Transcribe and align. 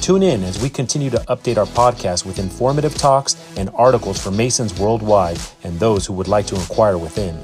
Tune 0.00 0.22
in 0.22 0.42
as 0.44 0.60
we 0.60 0.70
continue 0.70 1.10
to 1.10 1.18
update 1.28 1.58
our 1.58 1.66
podcast 1.66 2.24
with 2.24 2.38
informative 2.38 2.94
talks 2.94 3.36
and 3.56 3.68
articles 3.74 4.20
for 4.20 4.30
Masons 4.30 4.78
worldwide 4.80 5.38
and 5.62 5.78
those 5.78 6.06
who 6.06 6.14
would 6.14 6.26
like 6.26 6.46
to 6.46 6.54
inquire 6.54 6.96
within. 6.96 7.38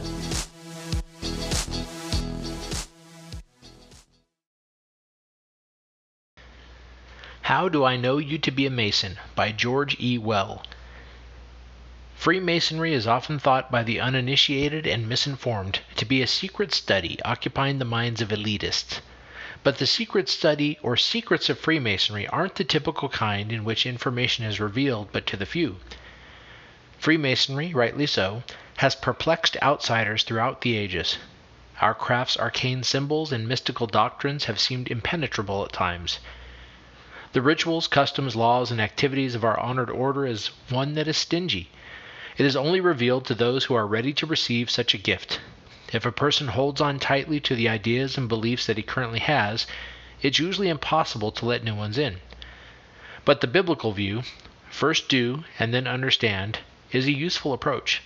How 7.42 7.68
Do 7.68 7.84
I 7.84 7.96
Know 7.96 8.16
You 8.18 8.38
to 8.38 8.50
Be 8.50 8.66
a 8.66 8.70
Mason 8.70 9.18
by 9.34 9.52
George 9.52 9.96
E. 10.00 10.16
Well. 10.18 10.64
Freemasonry 12.16 12.94
is 12.94 13.06
often 13.06 13.38
thought 13.38 13.70
by 13.70 13.82
the 13.82 14.00
uninitiated 14.00 14.86
and 14.86 15.06
misinformed 15.06 15.80
to 15.96 16.06
be 16.06 16.22
a 16.22 16.26
secret 16.26 16.72
study 16.72 17.18
occupying 17.22 17.78
the 17.78 17.84
minds 17.84 18.22
of 18.22 18.30
elitists. 18.30 19.00
But 19.66 19.78
the 19.78 19.86
secret 19.88 20.28
study 20.28 20.78
or 20.80 20.96
secrets 20.96 21.48
of 21.48 21.58
Freemasonry 21.58 22.28
aren't 22.28 22.54
the 22.54 22.62
typical 22.62 23.08
kind 23.08 23.50
in 23.50 23.64
which 23.64 23.84
information 23.84 24.44
is 24.44 24.60
revealed 24.60 25.08
but 25.10 25.26
to 25.26 25.36
the 25.36 25.44
few. 25.44 25.80
Freemasonry, 27.00 27.74
rightly 27.74 28.06
so, 28.06 28.44
has 28.76 28.94
perplexed 28.94 29.56
outsiders 29.60 30.22
throughout 30.22 30.60
the 30.60 30.76
ages. 30.76 31.18
Our 31.80 31.94
craft's 31.94 32.36
arcane 32.36 32.84
symbols 32.84 33.32
and 33.32 33.48
mystical 33.48 33.88
doctrines 33.88 34.44
have 34.44 34.60
seemed 34.60 34.88
impenetrable 34.88 35.64
at 35.64 35.72
times. 35.72 36.20
The 37.32 37.42
rituals, 37.42 37.88
customs, 37.88 38.36
laws, 38.36 38.70
and 38.70 38.80
activities 38.80 39.34
of 39.34 39.42
our 39.42 39.58
honored 39.58 39.90
order 39.90 40.24
is 40.24 40.52
one 40.68 40.94
that 40.94 41.08
is 41.08 41.16
stingy. 41.16 41.70
It 42.38 42.46
is 42.46 42.54
only 42.54 42.78
revealed 42.78 43.26
to 43.26 43.34
those 43.34 43.64
who 43.64 43.74
are 43.74 43.84
ready 43.84 44.12
to 44.12 44.26
receive 44.26 44.70
such 44.70 44.94
a 44.94 44.98
gift. 44.98 45.40
If 45.92 46.04
a 46.04 46.10
person 46.10 46.48
holds 46.48 46.80
on 46.80 46.98
tightly 46.98 47.38
to 47.40 47.54
the 47.54 47.68
ideas 47.68 48.18
and 48.18 48.28
beliefs 48.28 48.66
that 48.66 48.76
he 48.76 48.82
currently 48.82 49.20
has, 49.20 49.66
it's 50.20 50.38
usually 50.38 50.68
impossible 50.68 51.30
to 51.32 51.46
let 51.46 51.62
new 51.62 51.74
ones 51.74 51.96
in. 51.96 52.20
But 53.24 53.40
the 53.40 53.46
biblical 53.46 53.92
view, 53.92 54.24
first 54.68 55.08
do 55.08 55.44
and 55.58 55.72
then 55.72 55.86
understand, 55.86 56.58
is 56.90 57.06
a 57.06 57.12
useful 57.12 57.52
approach. 57.52 58.02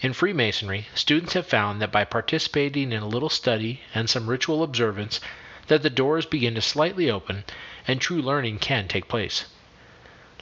In 0.00 0.12
Freemasonry, 0.12 0.86
students 0.94 1.34
have 1.34 1.46
found 1.46 1.82
that 1.82 1.92
by 1.92 2.04
participating 2.04 2.92
in 2.92 3.02
a 3.02 3.08
little 3.08 3.28
study 3.28 3.82
and 3.94 4.08
some 4.08 4.30
ritual 4.30 4.62
observance, 4.62 5.20
that 5.66 5.82
the 5.82 5.90
doors 5.90 6.24
begin 6.24 6.54
to 6.54 6.62
slightly 6.62 7.10
open 7.10 7.44
and 7.86 8.00
true 8.00 8.22
learning 8.22 8.60
can 8.60 8.88
take 8.88 9.08
place. 9.08 9.44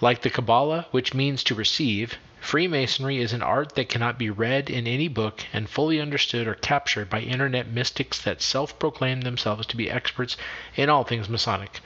Like 0.01 0.23
the 0.23 0.31
Kabbalah, 0.31 0.87
which 0.91 1.15
means 1.15 1.43
to 1.45 1.55
receive, 1.55 2.19
Freemasonry 2.47 3.19
is 3.19 3.33
an 3.33 3.43
art 3.43 3.75
that 3.75 3.89
cannot 3.89 4.21
be 4.21 4.31
read 4.31 4.71
in 4.71 4.87
any 4.87 5.09
book 5.09 5.43
and 5.53 5.69
fully 5.69 6.01
understood 6.01 6.47
or 6.47 6.55
captured 6.55 7.11
by 7.11 7.19
internet 7.19 7.67
mystics 7.67 8.23
that 8.23 8.41
self 8.41 8.79
proclaim 8.79 9.23
themselves 9.23 9.67
to 9.67 9.77
be 9.77 9.91
experts 9.91 10.37
in 10.77 10.89
all 10.89 11.03
things 11.03 11.29
Masonic. 11.29 11.81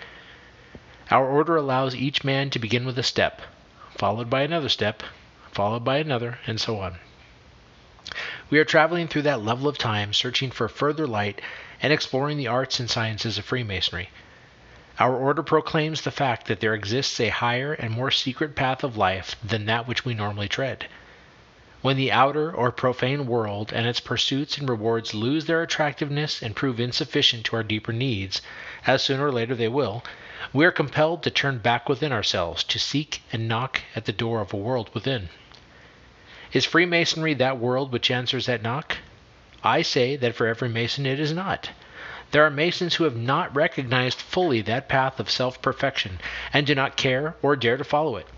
Our 1.10 1.26
order 1.26 1.56
allows 1.56 1.94
each 1.94 2.24
man 2.24 2.50
to 2.50 2.58
begin 2.58 2.84
with 2.84 2.98
a 2.98 3.02
step, 3.02 3.40
followed 3.96 4.28
by 4.28 4.42
another 4.42 4.68
step, 4.68 5.02
followed 5.50 5.82
by 5.82 5.96
another, 5.96 6.40
and 6.46 6.60
so 6.60 6.78
on. 6.80 6.98
We 8.50 8.58
are 8.58 8.66
traveling 8.66 9.08
through 9.08 9.22
that 9.22 9.40
level 9.40 9.66
of 9.66 9.78
time, 9.78 10.12
searching 10.12 10.50
for 10.50 10.68
further 10.68 11.06
light 11.06 11.40
and 11.80 11.90
exploring 11.90 12.36
the 12.36 12.48
arts 12.48 12.78
and 12.78 12.90
sciences 12.90 13.38
of 13.38 13.46
Freemasonry. 13.46 14.10
Our 15.00 15.16
order 15.16 15.42
proclaims 15.42 16.02
the 16.02 16.10
fact 16.10 16.46
that 16.48 16.60
there 16.60 16.74
exists 16.74 17.18
a 17.20 17.30
higher 17.30 17.72
and 17.72 17.90
more 17.90 18.10
secret 18.10 18.54
path 18.54 18.84
of 18.84 18.98
life 18.98 19.34
than 19.42 19.64
that 19.64 19.88
which 19.88 20.04
we 20.04 20.12
normally 20.12 20.46
tread. 20.46 20.88
When 21.80 21.96
the 21.96 22.12
outer 22.12 22.52
or 22.52 22.70
profane 22.70 23.26
world 23.26 23.72
and 23.72 23.86
its 23.86 23.98
pursuits 23.98 24.58
and 24.58 24.68
rewards 24.68 25.14
lose 25.14 25.46
their 25.46 25.62
attractiveness 25.62 26.42
and 26.42 26.54
prove 26.54 26.78
insufficient 26.78 27.46
to 27.46 27.56
our 27.56 27.62
deeper 27.62 27.94
needs, 27.94 28.42
as 28.86 29.02
sooner 29.02 29.28
or 29.28 29.32
later 29.32 29.54
they 29.54 29.68
will, 29.68 30.04
we 30.52 30.66
are 30.66 30.70
compelled 30.70 31.22
to 31.22 31.30
turn 31.30 31.56
back 31.60 31.88
within 31.88 32.12
ourselves 32.12 32.62
to 32.64 32.78
seek 32.78 33.22
and 33.32 33.48
knock 33.48 33.80
at 33.96 34.04
the 34.04 34.12
door 34.12 34.42
of 34.42 34.52
a 34.52 34.58
world 34.58 34.90
within. 34.92 35.30
Is 36.52 36.66
Freemasonry 36.66 37.32
that 37.32 37.56
world 37.56 37.90
which 37.90 38.10
answers 38.10 38.44
that 38.44 38.60
knock? 38.60 38.98
I 39.64 39.80
say 39.80 40.16
that 40.16 40.34
for 40.34 40.46
every 40.46 40.68
Mason 40.68 41.06
it 41.06 41.18
is 41.18 41.32
not. 41.32 41.70
There 42.32 42.46
are 42.46 42.50
Masons 42.50 42.94
who 42.94 43.04
have 43.04 43.16
not 43.16 43.54
recognized 43.56 44.20
fully 44.20 44.60
that 44.62 44.88
path 44.88 45.18
of 45.18 45.28
self 45.28 45.60
perfection 45.60 46.20
and 46.52 46.64
do 46.64 46.76
not 46.76 46.96
care 46.96 47.34
or 47.42 47.56
dare 47.56 47.76
to 47.76 47.82
follow 47.82 48.16
it. 48.16 48.28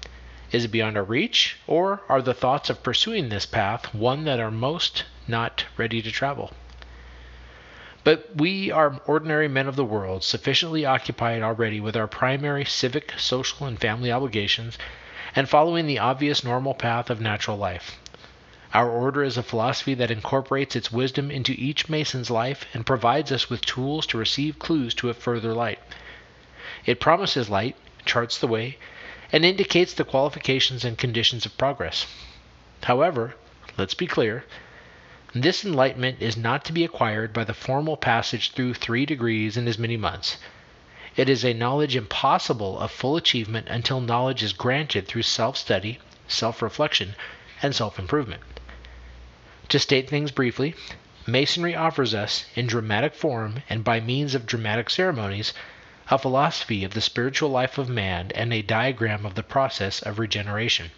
Is 0.50 0.64
it 0.64 0.68
beyond 0.68 0.96
our 0.96 1.02
reach, 1.02 1.58
or 1.66 2.00
are 2.08 2.22
the 2.22 2.32
thoughts 2.32 2.70
of 2.70 2.82
pursuing 2.82 3.28
this 3.28 3.44
path 3.44 3.94
one 3.94 4.24
that 4.24 4.40
are 4.40 4.50
most 4.50 5.04
not 5.28 5.66
ready 5.76 6.00
to 6.00 6.10
travel? 6.10 6.52
But 8.02 8.30
we 8.34 8.70
are 8.70 9.00
ordinary 9.06 9.46
men 9.48 9.68
of 9.68 9.76
the 9.76 9.84
world, 9.84 10.24
sufficiently 10.24 10.86
occupied 10.86 11.42
already 11.42 11.78
with 11.78 11.94
our 11.94 12.06
primary 12.06 12.64
civic, 12.64 13.12
social, 13.18 13.66
and 13.66 13.78
family 13.78 14.10
obligations, 14.10 14.78
and 15.36 15.48
following 15.48 15.86
the 15.86 15.98
obvious 15.98 16.42
normal 16.42 16.72
path 16.74 17.10
of 17.10 17.20
natural 17.20 17.58
life. 17.58 17.98
Our 18.74 18.88
order 18.88 19.22
is 19.22 19.36
a 19.36 19.42
philosophy 19.42 19.92
that 19.94 20.10
incorporates 20.10 20.74
its 20.74 20.90
wisdom 20.90 21.30
into 21.30 21.52
each 21.52 21.90
Mason's 21.90 22.30
life 22.30 22.64
and 22.72 22.86
provides 22.86 23.30
us 23.30 23.50
with 23.50 23.66
tools 23.66 24.06
to 24.06 24.16
receive 24.16 24.58
clues 24.58 24.94
to 24.94 25.10
a 25.10 25.14
further 25.14 25.52
light. 25.52 25.78
It 26.86 26.98
promises 26.98 27.50
light, 27.50 27.76
charts 28.06 28.38
the 28.38 28.46
way, 28.46 28.78
and 29.30 29.44
indicates 29.44 29.92
the 29.92 30.04
qualifications 30.04 30.86
and 30.86 30.96
conditions 30.96 31.44
of 31.44 31.58
progress. 31.58 32.06
However, 32.84 33.36
let's 33.76 33.92
be 33.92 34.06
clear, 34.06 34.46
this 35.34 35.66
enlightenment 35.66 36.22
is 36.22 36.38
not 36.38 36.64
to 36.64 36.72
be 36.72 36.82
acquired 36.82 37.34
by 37.34 37.44
the 37.44 37.52
formal 37.52 37.98
passage 37.98 38.52
through 38.52 38.72
three 38.72 39.04
degrees 39.04 39.58
in 39.58 39.68
as 39.68 39.78
many 39.78 39.98
months. 39.98 40.38
It 41.14 41.28
is 41.28 41.44
a 41.44 41.52
knowledge 41.52 41.94
impossible 41.94 42.78
of 42.78 42.90
full 42.90 43.18
achievement 43.18 43.68
until 43.68 44.00
knowledge 44.00 44.42
is 44.42 44.54
granted 44.54 45.08
through 45.08 45.22
self 45.22 45.58
study, 45.58 45.98
self 46.26 46.62
reflection, 46.62 47.16
and 47.60 47.74
self 47.74 47.98
improvement. 47.98 48.40
To 49.72 49.78
state 49.78 50.06
things 50.06 50.30
briefly, 50.30 50.74
Masonry 51.26 51.74
offers 51.74 52.12
us, 52.12 52.44
in 52.54 52.66
dramatic 52.66 53.14
form 53.14 53.62
and 53.70 53.82
by 53.82 54.00
means 54.00 54.34
of 54.34 54.44
dramatic 54.44 54.90
ceremonies, 54.90 55.54
a 56.10 56.18
philosophy 56.18 56.84
of 56.84 56.92
the 56.92 57.00
spiritual 57.00 57.48
life 57.48 57.78
of 57.78 57.88
man 57.88 58.32
and 58.34 58.52
a 58.52 58.60
diagram 58.60 59.24
of 59.24 59.34
the 59.34 59.42
process 59.42 60.02
of 60.02 60.18
regeneration. 60.18 60.90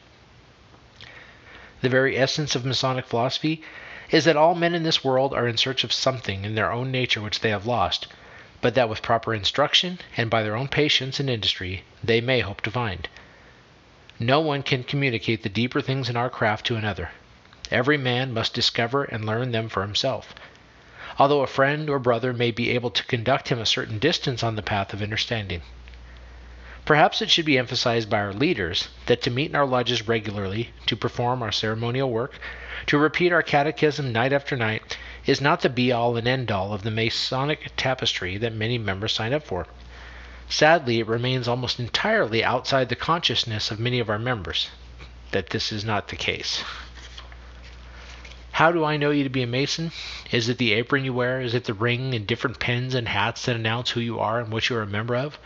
The 1.83 1.89
very 1.89 2.19
essence 2.19 2.57
of 2.57 2.65
Masonic 2.65 3.07
philosophy 3.07 3.63
is 4.11 4.25
that 4.25 4.37
all 4.37 4.57
men 4.57 4.75
in 4.75 4.83
this 4.83 5.05
world 5.05 5.33
are 5.33 5.47
in 5.47 5.57
search 5.57 5.85
of 5.85 5.93
something 5.93 6.45
in 6.45 6.57
their 6.57 6.73
own 6.73 6.91
nature 6.91 7.21
which 7.21 7.39
they 7.39 7.51
have 7.51 7.67
lost, 7.67 8.09
but 8.61 8.75
that 8.75 8.89
with 8.89 9.03
proper 9.03 9.33
instruction 9.33 10.01
and 10.17 10.29
by 10.29 10.43
their 10.43 10.57
own 10.57 10.67
patience 10.67 11.21
and 11.21 11.31
industry 11.31 11.85
they 12.03 12.21
may 12.21 12.41
hope 12.41 12.61
to 12.63 12.73
find. 12.73 13.09
No 14.19 14.41
one 14.41 14.65
can 14.65 14.83
communicate 14.83 15.45
the 15.45 15.49
deeper 15.49 15.81
things 15.81 16.11
in 16.11 16.17
our 16.17 16.29
craft 16.29 16.67
to 16.67 16.75
another. 16.75 17.11
Every 17.71 17.97
man 17.97 18.35
must 18.35 18.53
discover 18.53 19.05
and 19.05 19.25
learn 19.25 19.53
them 19.53 19.71
for 19.71 19.81
himself. 19.81 20.35
Although 21.19 21.41
a 21.41 21.47
friend 21.47 21.89
or 21.89 21.99
brother 21.99 22.35
may 22.35 22.51
be 22.51 22.71
able 22.71 22.91
to 22.91 23.05
conduct 23.05 23.49
him 23.49 23.59
a 23.59 23.65
certain 23.65 23.99
distance 23.99 24.43
on 24.43 24.57
the 24.57 24.63
path 24.63 24.93
of 24.93 25.01
understanding. 25.01 25.63
Perhaps 26.85 27.23
it 27.23 27.31
should 27.31 27.47
be 27.47 27.57
emphasized 27.57 28.11
by 28.11 28.19
our 28.19 28.35
leaders 28.35 28.89
that 29.07 29.23
to 29.23 29.31
meet 29.31 29.49
in 29.49 29.57
our 29.57 29.65
lodges 29.65 30.07
regularly, 30.07 30.75
to 30.85 30.95
perform 30.95 31.43
our 31.43 31.51
ceremonial 31.51 32.11
work, 32.11 32.39
to 32.85 32.99
repeat 32.99 33.33
our 33.33 33.43
catechism 33.43 34.13
night 34.13 34.35
after 34.35 34.55
night, 34.55 34.99
is 35.25 35.41
not 35.41 35.63
the 35.63 35.71
be 35.71 35.91
all 35.91 36.19
and 36.19 36.29
end 36.29 36.51
all 36.51 36.75
of 36.75 36.83
the 36.83 36.91
Masonic 36.91 37.71
tapestry 37.79 38.37
that 38.37 38.53
many 38.53 38.77
members 38.77 39.15
sign 39.15 39.33
up 39.33 39.43
for. 39.43 39.67
Sadly, 40.51 41.01
it 41.01 41.07
remains 41.07 41.49
almost 41.49 41.81
entirely 41.81 42.45
outside 42.45 42.91
the 42.91 42.97
consciousness 42.97 43.71
of 43.71 43.81
many 43.81 43.99
of 43.99 44.11
our 44.11 44.19
members 44.19 44.69
that 45.31 45.49
this 45.49 45.73
is 45.73 45.87
not 45.87 46.09
the 46.09 46.17
case. 46.17 46.63
How 48.55 48.71
do 48.71 48.85
I 48.85 48.97
know 48.97 49.11
you 49.11 49.25
to 49.25 49.31
be 49.31 49.43
a 49.43 49.49
Mason? 49.49 49.91
Is 50.31 50.49
it 50.49 50.59
the 50.59 50.75
apron 50.75 51.05
you 51.05 51.13
wear? 51.13 51.41
Is 51.41 51.55
it 51.55 51.65
the 51.65 51.75
ring 51.75 52.15
and 52.15 52.25
different 52.25 52.61
pins 52.61 52.95
and 52.95 53.09
hats 53.09 53.47
that 53.47 53.57
announce 53.57 53.91
who 53.91 54.01
you 54.01 54.21
are 54.21 54.39
and 54.39 54.53
what 54.53 54.69
you 54.69 54.77
are 54.77 54.83
a 54.83 54.87
member 54.87 55.17
of? 55.17 55.41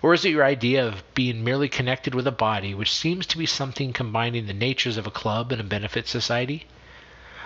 Or 0.00 0.14
is 0.14 0.24
it 0.24 0.30
your 0.30 0.42
idea 0.42 0.82
of 0.88 1.04
being 1.12 1.44
merely 1.44 1.68
connected 1.68 2.14
with 2.14 2.26
a 2.26 2.32
body 2.32 2.72
which 2.72 2.90
seems 2.90 3.26
to 3.26 3.36
be 3.36 3.44
something 3.44 3.92
combining 3.92 4.46
the 4.46 4.54
natures 4.54 4.96
of 4.96 5.06
a 5.06 5.10
club 5.10 5.52
and 5.52 5.60
a 5.60 5.64
benefit 5.64 6.08
society? 6.08 6.64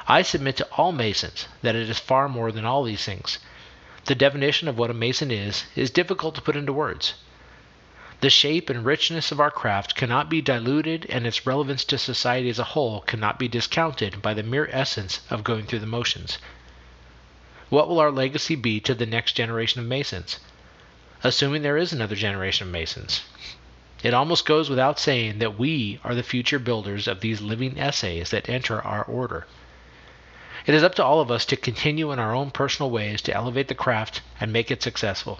I 0.06 0.23
submit 0.23 0.56
to 0.59 0.69
all 0.77 0.93
Masons 0.93 1.49
that 1.62 1.75
it 1.75 1.91
is 1.91 1.99
far 1.99 2.29
more 2.29 2.53
than 2.53 2.65
all 2.65 2.85
these 2.85 3.05
things. 3.05 3.41
The 4.05 4.15
definition 4.15 4.69
of 4.69 4.79
what 4.79 4.91
a 4.91 4.94
Mason 4.94 5.33
is 5.33 5.65
is 5.75 5.91
difficult 5.91 6.37
to 6.37 6.43
put 6.43 6.55
into 6.55 6.73
words. 6.73 7.15
The 8.20 8.30
shape 8.30 8.70
and 8.70 8.82
richness 8.82 9.30
of 9.30 9.40
our 9.40 9.50
craft 9.50 9.94
cannot 9.94 10.30
be 10.30 10.40
diluted, 10.40 11.04
and 11.10 11.26
its 11.26 11.46
relevance 11.46 11.84
to 11.84 11.98
society 11.98 12.48
as 12.48 12.58
a 12.58 12.64
whole 12.72 13.02
cannot 13.02 13.38
be 13.38 13.46
discounted 13.46 14.22
by 14.22 14.32
the 14.32 14.42
mere 14.42 14.70
essence 14.72 15.20
of 15.28 15.44
going 15.44 15.66
through 15.66 15.80
the 15.80 15.86
motions. 15.86 16.38
What 17.68 17.88
will 17.90 18.00
our 18.00 18.10
legacy 18.10 18.54
be 18.54 18.80
to 18.80 18.94
the 18.94 19.04
next 19.04 19.32
generation 19.32 19.82
of 19.82 19.86
Masons? 19.86 20.40
Assuming 21.22 21.60
there 21.60 21.76
is 21.76 21.92
another 21.92 22.16
generation 22.16 22.66
of 22.66 22.72
Masons. 22.72 23.20
It 24.02 24.14
almost 24.14 24.46
goes 24.46 24.70
without 24.70 24.98
saying 24.98 25.38
that 25.40 25.58
we 25.58 26.00
are 26.02 26.14
the 26.14 26.22
future 26.22 26.58
builders 26.58 27.06
of 27.06 27.20
these 27.20 27.42
living 27.42 27.78
essays 27.78 28.30
that 28.30 28.48
enter 28.48 28.80
our 28.80 29.04
order. 29.04 29.46
It 30.64 30.74
is 30.74 30.82
up 30.82 30.94
to 30.94 31.04
all 31.04 31.20
of 31.20 31.30
us 31.30 31.44
to 31.46 31.56
continue 31.56 32.10
in 32.12 32.18
our 32.18 32.34
own 32.34 32.50
personal 32.50 32.90
ways 32.90 33.20
to 33.22 33.34
elevate 33.34 33.68
the 33.68 33.74
craft 33.74 34.22
and 34.40 34.50
make 34.50 34.70
it 34.70 34.82
successful. 34.82 35.38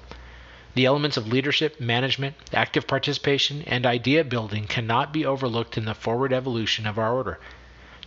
The 0.77 0.85
elements 0.85 1.17
of 1.17 1.27
leadership, 1.27 1.81
management, 1.81 2.35
active 2.53 2.87
participation, 2.87 3.65
and 3.67 3.87
idea 3.87 4.23
building 4.25 4.67
cannot 4.67 5.11
be 5.11 5.25
overlooked 5.25 5.79
in 5.79 5.87
the 5.87 5.95
forward 5.95 6.35
evolution 6.35 6.87
of 6.87 6.99
our 6.99 7.15
order. 7.15 7.41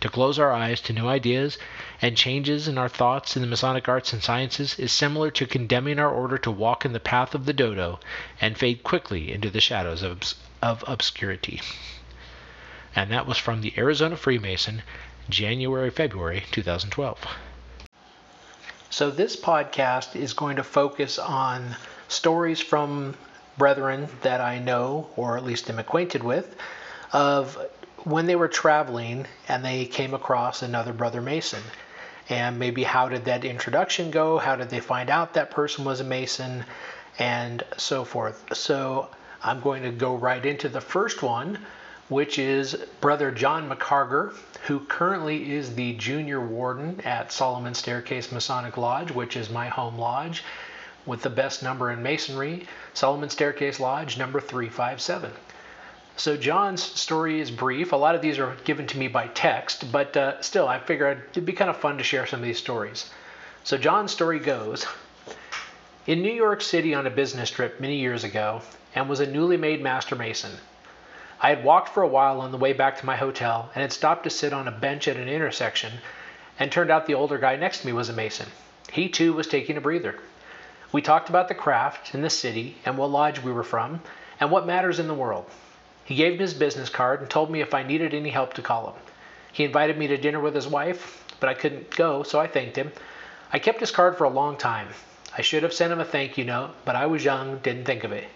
To 0.02 0.08
close 0.08 0.38
our 0.38 0.52
eyes 0.52 0.80
to 0.82 0.92
new 0.92 1.08
ideas 1.08 1.58
and 2.00 2.16
changes 2.16 2.68
in 2.68 2.78
our 2.78 2.88
thoughts 2.88 3.34
in 3.34 3.42
the 3.42 3.48
Masonic 3.48 3.88
arts 3.88 4.12
and 4.12 4.22
sciences 4.22 4.78
is 4.78 4.92
similar 4.92 5.32
to 5.32 5.48
condemning 5.48 5.98
our 5.98 6.12
order 6.12 6.38
to 6.38 6.50
walk 6.52 6.84
in 6.84 6.92
the 6.92 7.00
path 7.00 7.34
of 7.34 7.44
the 7.44 7.52
dodo 7.52 7.98
and 8.40 8.56
fade 8.56 8.84
quickly 8.84 9.32
into 9.32 9.50
the 9.50 9.60
shadows 9.60 10.04
of, 10.04 10.20
of 10.62 10.84
obscurity. 10.86 11.60
And 12.94 13.10
that 13.10 13.26
was 13.26 13.36
from 13.36 13.62
the 13.62 13.74
Arizona 13.76 14.16
Freemason, 14.16 14.82
January 15.28 15.90
February 15.90 16.44
2012. 16.52 17.18
So, 18.90 19.10
this 19.10 19.34
podcast 19.34 20.14
is 20.14 20.34
going 20.34 20.54
to 20.54 20.62
focus 20.62 21.18
on 21.18 21.74
stories 22.10 22.60
from 22.60 23.14
brethren 23.56 24.08
that 24.22 24.40
I 24.40 24.58
know, 24.58 25.08
or 25.16 25.36
at 25.36 25.44
least 25.44 25.70
am 25.70 25.78
acquainted 25.78 26.22
with, 26.22 26.56
of 27.12 27.58
when 28.04 28.26
they 28.26 28.36
were 28.36 28.48
traveling 28.48 29.26
and 29.48 29.64
they 29.64 29.86
came 29.86 30.14
across 30.14 30.62
another 30.62 30.92
brother 30.92 31.20
Mason. 31.20 31.62
And 32.28 32.58
maybe 32.58 32.82
how 32.82 33.08
did 33.08 33.24
that 33.24 33.44
introduction 33.44 34.10
go? 34.10 34.38
How 34.38 34.56
did 34.56 34.70
they 34.70 34.80
find 34.80 35.10
out 35.10 35.34
that 35.34 35.50
person 35.50 35.84
was 35.84 36.00
a 36.00 36.04
Mason? 36.04 36.64
And 37.18 37.62
so 37.76 38.04
forth. 38.04 38.56
So 38.56 39.08
I'm 39.42 39.60
going 39.60 39.82
to 39.82 39.90
go 39.90 40.14
right 40.14 40.44
into 40.44 40.68
the 40.68 40.80
first 40.80 41.22
one, 41.22 41.58
which 42.08 42.38
is 42.38 42.74
Brother 43.00 43.30
John 43.30 43.68
McCarger, 43.68 44.34
who 44.66 44.80
currently 44.80 45.52
is 45.52 45.74
the 45.74 45.92
junior 45.94 46.40
warden 46.40 47.00
at 47.02 47.32
Solomon 47.32 47.74
Staircase 47.74 48.32
Masonic 48.32 48.76
Lodge, 48.76 49.10
which 49.10 49.36
is 49.36 49.50
my 49.50 49.68
home 49.68 49.98
lodge, 49.98 50.44
with 51.06 51.22
the 51.22 51.30
best 51.30 51.62
number 51.62 51.90
in 51.90 52.02
Masonry, 52.02 52.66
Solomon 52.94 53.30
Staircase 53.30 53.80
Lodge 53.80 54.18
number 54.18 54.40
357. 54.40 55.30
So 56.16 56.36
John's 56.36 56.82
story 56.82 57.40
is 57.40 57.50
brief. 57.50 57.92
A 57.92 57.96
lot 57.96 58.14
of 58.14 58.20
these 58.20 58.38
are 58.38 58.54
given 58.64 58.86
to 58.88 58.98
me 58.98 59.08
by 59.08 59.28
text, 59.28 59.90
but 59.90 60.16
uh, 60.16 60.42
still, 60.42 60.68
I 60.68 60.78
figured 60.78 61.22
it'd 61.30 61.46
be 61.46 61.54
kind 61.54 61.70
of 61.70 61.78
fun 61.78 61.96
to 61.96 62.04
share 62.04 62.26
some 62.26 62.40
of 62.40 62.44
these 62.44 62.58
stories. 62.58 63.10
So 63.64 63.78
John's 63.78 64.12
story 64.12 64.38
goes 64.38 64.86
In 66.06 66.20
New 66.20 66.32
York 66.32 66.60
City 66.60 66.94
on 66.94 67.06
a 67.06 67.10
business 67.10 67.50
trip 67.50 67.80
many 67.80 67.96
years 67.96 68.24
ago, 68.24 68.60
and 68.94 69.08
was 69.08 69.20
a 69.20 69.26
newly 69.26 69.56
made 69.56 69.82
master 69.82 70.14
mason. 70.14 70.52
I 71.40 71.48
had 71.48 71.64
walked 71.64 71.88
for 71.88 72.02
a 72.02 72.08
while 72.08 72.42
on 72.42 72.52
the 72.52 72.58
way 72.58 72.74
back 72.74 72.98
to 72.98 73.06
my 73.06 73.16
hotel 73.16 73.70
and 73.74 73.80
had 73.80 73.92
stopped 73.92 74.24
to 74.24 74.30
sit 74.30 74.52
on 74.52 74.68
a 74.68 74.72
bench 74.72 75.08
at 75.08 75.16
an 75.16 75.28
intersection, 75.28 75.92
and 76.58 76.70
turned 76.70 76.90
out 76.90 77.06
the 77.06 77.14
older 77.14 77.38
guy 77.38 77.56
next 77.56 77.80
to 77.80 77.86
me 77.86 77.94
was 77.94 78.10
a 78.10 78.12
mason. 78.12 78.48
He 78.92 79.08
too 79.08 79.32
was 79.32 79.46
taking 79.46 79.78
a 79.78 79.80
breather. 79.80 80.18
We 80.92 81.02
talked 81.02 81.28
about 81.28 81.48
the 81.48 81.54
craft 81.54 82.14
and 82.14 82.24
the 82.24 82.30
city 82.30 82.76
and 82.84 82.98
what 82.98 83.10
lodge 83.10 83.40
we 83.40 83.52
were 83.52 83.62
from 83.62 84.00
and 84.40 84.50
what 84.50 84.66
matters 84.66 84.98
in 84.98 85.06
the 85.06 85.14
world. 85.14 85.46
He 86.04 86.16
gave 86.16 86.32
me 86.32 86.38
his 86.38 86.54
business 86.54 86.88
card 86.88 87.20
and 87.20 87.30
told 87.30 87.50
me 87.50 87.60
if 87.60 87.74
I 87.74 87.84
needed 87.84 88.12
any 88.12 88.30
help 88.30 88.54
to 88.54 88.62
call 88.62 88.88
him. 88.92 89.02
He 89.52 89.64
invited 89.64 89.96
me 89.96 90.08
to 90.08 90.16
dinner 90.16 90.40
with 90.40 90.54
his 90.54 90.66
wife, 90.66 91.24
but 91.38 91.48
I 91.48 91.54
couldn't 91.54 91.94
go, 91.94 92.24
so 92.24 92.40
I 92.40 92.48
thanked 92.48 92.76
him. 92.76 92.90
I 93.52 93.58
kept 93.60 93.80
his 93.80 93.92
card 93.92 94.18
for 94.18 94.24
a 94.24 94.30
long 94.30 94.56
time. 94.56 94.88
I 95.38 95.42
should 95.42 95.62
have 95.62 95.72
sent 95.72 95.92
him 95.92 96.00
a 96.00 96.04
thank 96.04 96.36
you 96.36 96.44
note, 96.44 96.70
but 96.84 96.96
I 96.96 97.06
was 97.06 97.24
young, 97.24 97.58
didn't 97.58 97.84
think 97.84 98.02
of 98.02 98.10
it. 98.10 98.26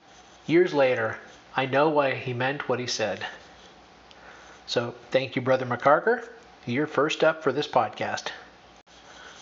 Years 0.46 0.72
later, 0.72 1.18
I 1.56 1.66
know 1.66 1.88
why 1.88 2.14
he 2.14 2.32
meant 2.32 2.68
what 2.68 2.78
he 2.78 2.86
said. 2.86 3.26
So, 4.66 4.94
thank 5.10 5.34
you, 5.34 5.42
Brother 5.42 5.66
McCarger. 5.66 6.28
You're 6.66 6.86
first 6.86 7.24
up 7.24 7.42
for 7.42 7.52
this 7.52 7.68
podcast. 7.68 8.30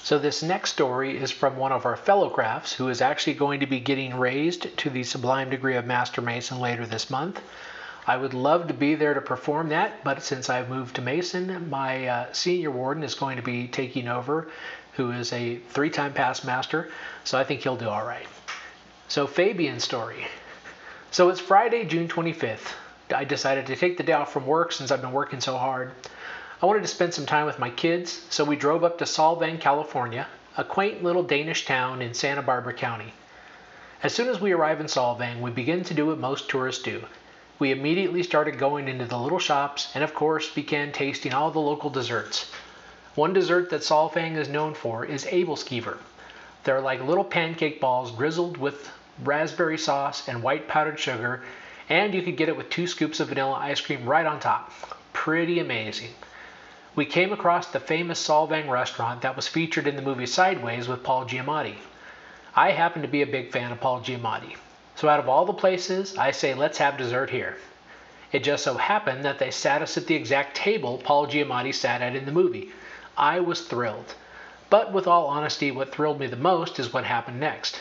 So, 0.05 0.19
this 0.19 0.43
next 0.43 0.73
story 0.73 1.17
is 1.17 1.31
from 1.31 1.57
one 1.57 1.71
of 1.71 1.87
our 1.87 1.95
fellow 1.95 2.29
crafts 2.29 2.73
who 2.73 2.89
is 2.89 3.01
actually 3.01 3.35
going 3.35 3.61
to 3.61 3.69
be 3.69 3.79
getting 3.79 4.19
raised 4.19 4.77
to 4.79 4.91
the 4.91 5.05
sublime 5.05 5.49
degree 5.49 5.77
of 5.77 5.87
Master 5.87 6.21
Mason 6.21 6.59
later 6.59 6.85
this 6.85 7.09
month. 7.09 7.41
I 8.05 8.17
would 8.17 8.35
love 8.35 8.67
to 8.67 8.75
be 8.75 8.97
there 8.97 9.15
to 9.15 9.21
perform 9.21 9.69
that, 9.69 10.03
but 10.03 10.25
since 10.25 10.51
I've 10.51 10.69
moved 10.69 10.97
to 10.97 11.03
Mason, 11.03 11.71
my 11.71 12.09
uh, 12.09 12.33
senior 12.33 12.73
warden 12.73 13.05
is 13.05 13.15
going 13.15 13.37
to 13.37 13.45
be 13.45 13.69
taking 13.69 14.09
over, 14.09 14.49
who 14.95 15.13
is 15.13 15.33
a 15.33 15.59
three 15.69 15.91
time 15.91 16.13
past 16.13 16.45
master, 16.45 16.91
so 17.23 17.39
I 17.39 17.45
think 17.45 17.61
he'll 17.61 17.77
do 17.77 17.89
all 17.89 18.05
right. 18.05 18.27
So, 19.07 19.29
Fabian's 19.29 19.85
story. 19.85 20.27
So, 21.13 21.29
it's 21.29 21.39
Friday, 21.39 21.85
June 21.85 22.09
25th. 22.09 22.73
I 23.15 23.23
decided 23.23 23.67
to 23.67 23.77
take 23.77 23.99
the 23.99 24.03
day 24.03 24.15
off 24.15 24.33
from 24.33 24.49
work 24.49 24.73
since 24.73 24.91
I've 24.91 25.01
been 25.01 25.13
working 25.13 25.41
so 25.41 25.57
hard. 25.57 25.93
I 26.63 26.67
wanted 26.67 26.83
to 26.83 26.89
spend 26.89 27.13
some 27.13 27.27
time 27.27 27.47
with 27.47 27.59
my 27.59 27.71
kids, 27.71 28.25
so 28.31 28.45
we 28.45 28.55
drove 28.55 28.85
up 28.85 28.99
to 28.99 29.05
Solvang, 29.05 29.59
California, 29.59 30.29
a 30.57 30.63
quaint 30.63 31.03
little 31.03 31.25
Danish 31.25 31.65
town 31.65 32.01
in 32.01 32.15
Santa 32.15 32.41
Barbara 32.41 32.73
County. 32.73 33.13
As 34.01 34.15
soon 34.15 34.29
as 34.29 34.41
we 34.41 34.53
arrive 34.53 34.79
in 34.79 34.87
Solvang, 34.87 35.41
we 35.41 35.51
begin 35.51 35.83
to 35.83 35.95
do 35.95 36.07
what 36.07 36.19
most 36.19 36.49
tourists 36.49 36.85
do 36.85 37.03
we 37.59 37.71
immediately 37.71 38.23
started 38.23 38.59
going 38.59 38.89
into 38.89 39.05
the 39.05 39.17
little 39.17 39.39
shops 39.39 39.91
and, 39.95 40.03
of 40.03 40.15
course, 40.15 40.53
began 40.53 40.91
tasting 40.91 41.33
all 41.33 41.51
the 41.51 41.61
local 41.61 41.91
desserts. 41.91 42.51
One 43.15 43.33
dessert 43.33 43.71
that 43.71 43.83
Solvang 43.83 44.37
is 44.37 44.49
known 44.49 44.75
for 44.75 45.05
is 45.05 45.25
Aebleskiver. 45.27 45.99
They're 46.65 46.81
like 46.81 47.03
little 47.03 47.25
pancake 47.25 47.81
balls 47.81 48.11
drizzled 48.11 48.57
with 48.57 48.91
raspberry 49.23 49.79
sauce 49.79 50.29
and 50.29 50.43
white 50.43 50.67
powdered 50.67 50.99
sugar, 50.99 51.43
and 51.89 52.15
you 52.15 52.23
could 52.23 52.37
get 52.37 52.49
it 52.49 52.57
with 52.57 52.71
two 52.71 52.87
scoops 52.87 53.21
of 53.21 53.29
vanilla 53.29 53.55
ice 53.55 53.81
cream 53.81 54.07
right 54.07 54.27
on 54.27 54.41
top. 54.41 54.73
Pretty 55.13 55.61
amazing. 55.61 56.11
We 56.95 57.07
came 57.07 57.33
across 57.33 57.69
the 57.69 57.81
famous 57.81 58.21
Solvang 58.21 58.69
restaurant 58.69 59.23
that 59.23 59.35
was 59.35 59.49
featured 59.49 59.87
in 59.87 59.97
the 59.97 60.03
movie 60.03 60.27
Sideways 60.27 60.89
with 60.89 61.03
Paul 61.03 61.25
Giamatti. 61.25 61.77
I 62.55 62.73
happen 62.73 63.01
to 63.01 63.09
be 63.09 63.23
a 63.23 63.27
big 63.27 63.51
fan 63.51 63.73
of 63.73 63.81
Paul 63.81 64.03
Giamatti. 64.03 64.57
So 64.97 65.09
out 65.09 65.19
of 65.19 65.27
all 65.27 65.47
the 65.47 65.55
places, 65.55 66.19
I 66.19 66.33
say 66.33 66.53
let's 66.53 66.77
have 66.77 66.99
dessert 66.99 67.31
here. 67.31 67.57
It 68.31 68.45
just 68.45 68.63
so 68.65 68.75
happened 68.75 69.25
that 69.25 69.39
they 69.39 69.51
sat 69.51 69.81
us 69.81 69.97
at 69.97 70.07
the 70.07 70.15
exact 70.15 70.55
table 70.55 71.01
Paul 71.03 71.29
Giamatti 71.29 71.75
sat 71.75 72.03
at 72.03 72.15
in 72.15 72.27
the 72.27 72.33
movie. 72.33 72.73
I 73.17 73.41
was 73.41 73.63
thrilled. 73.63 74.15
But 74.69 74.93
with 74.93 75.07
all 75.07 75.29
honesty, 75.29 75.71
what 75.71 75.95
thrilled 75.95 76.21
me 76.21 76.27
the 76.27 76.37
most 76.37 76.79
is 76.79 76.93
what 76.93 77.05
happened 77.05 77.41
next. 77.41 77.81